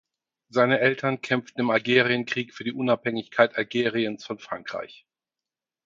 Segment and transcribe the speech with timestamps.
[0.49, 5.05] Seine Eltern kämpften im Algerienkrieg für die Unabhängigkeit Algeriens von Frankreich.